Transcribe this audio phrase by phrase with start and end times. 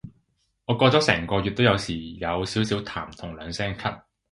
[0.65, 4.01] 我過咗成個月都有時有少少痰同兩聲咳